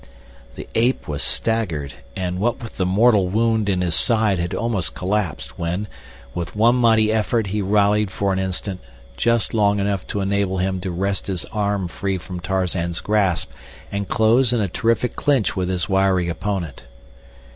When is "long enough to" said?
9.53-10.21